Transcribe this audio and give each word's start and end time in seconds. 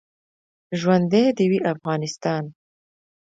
ژوندی 0.79 1.27
دې 1.37 1.45
وي 1.51 1.59
افغانستان. 1.73 2.43